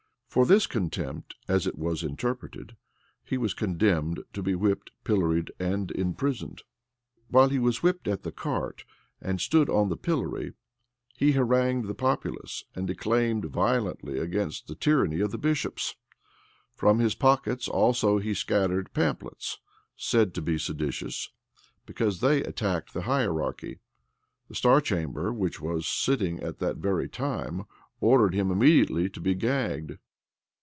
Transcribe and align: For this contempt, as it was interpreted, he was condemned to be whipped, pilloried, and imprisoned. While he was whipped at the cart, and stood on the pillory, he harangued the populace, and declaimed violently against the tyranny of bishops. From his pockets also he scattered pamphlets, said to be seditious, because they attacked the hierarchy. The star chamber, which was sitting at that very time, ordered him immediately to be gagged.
For 0.27 0.45
this 0.45 0.65
contempt, 0.65 1.35
as 1.49 1.67
it 1.67 1.77
was 1.77 2.03
interpreted, 2.03 2.77
he 3.21 3.37
was 3.37 3.53
condemned 3.53 4.21
to 4.31 4.41
be 4.41 4.55
whipped, 4.55 4.89
pilloried, 5.03 5.51
and 5.59 5.91
imprisoned. 5.91 6.61
While 7.27 7.49
he 7.49 7.59
was 7.59 7.83
whipped 7.83 8.07
at 8.07 8.23
the 8.23 8.31
cart, 8.31 8.85
and 9.19 9.41
stood 9.41 9.69
on 9.69 9.89
the 9.89 9.97
pillory, 9.97 10.53
he 11.17 11.33
harangued 11.33 11.89
the 11.89 11.93
populace, 11.93 12.63
and 12.73 12.87
declaimed 12.87 13.43
violently 13.51 14.19
against 14.19 14.67
the 14.67 14.75
tyranny 14.75 15.19
of 15.19 15.33
bishops. 15.41 15.97
From 16.75 16.99
his 16.99 17.13
pockets 17.13 17.67
also 17.67 18.17
he 18.17 18.33
scattered 18.33 18.93
pamphlets, 18.93 19.59
said 19.97 20.33
to 20.35 20.41
be 20.41 20.57
seditious, 20.57 21.29
because 21.85 22.21
they 22.21 22.41
attacked 22.43 22.93
the 22.93 23.01
hierarchy. 23.01 23.79
The 24.47 24.55
star 24.55 24.79
chamber, 24.79 25.33
which 25.33 25.59
was 25.59 25.85
sitting 25.89 26.39
at 26.39 26.59
that 26.59 26.77
very 26.77 27.09
time, 27.09 27.63
ordered 27.99 28.33
him 28.33 28.49
immediately 28.49 29.09
to 29.09 29.19
be 29.19 29.35
gagged. 29.35 29.97